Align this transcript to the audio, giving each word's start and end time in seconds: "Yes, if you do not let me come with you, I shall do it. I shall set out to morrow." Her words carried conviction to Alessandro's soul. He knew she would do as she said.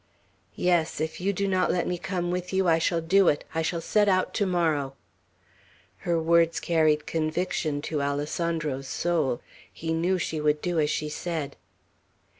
"Yes, 0.55 0.99
if 0.99 1.21
you 1.21 1.31
do 1.31 1.47
not 1.47 1.69
let 1.69 1.85
me 1.85 1.99
come 1.99 2.31
with 2.31 2.51
you, 2.51 2.67
I 2.67 2.79
shall 2.79 3.01
do 3.01 3.27
it. 3.27 3.43
I 3.53 3.61
shall 3.61 3.81
set 3.81 4.09
out 4.09 4.33
to 4.33 4.47
morrow." 4.47 4.95
Her 5.97 6.19
words 6.19 6.59
carried 6.59 7.05
conviction 7.05 7.83
to 7.83 8.01
Alessandro's 8.01 8.87
soul. 8.87 9.41
He 9.71 9.93
knew 9.93 10.17
she 10.17 10.41
would 10.41 10.59
do 10.59 10.79
as 10.79 10.89
she 10.89 11.07
said. 11.07 11.55